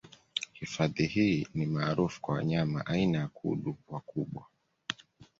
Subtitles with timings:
[0.53, 4.45] Hifadhi hii ni maarufu kwa wanyama aina ya kudu wakubwa